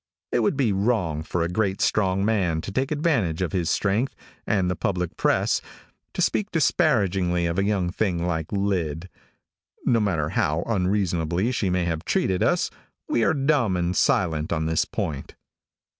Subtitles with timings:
[0.31, 4.15] It would be wrong for a great, strong man to take advantage of his strength
[4.47, 5.61] and the public press,
[6.15, 9.09] to speak disparagingly of a young thing like Lyd.
[9.85, 12.71] No matter how unreasonably she may have treated us,
[13.07, 15.35] we are dumb and silent on this point.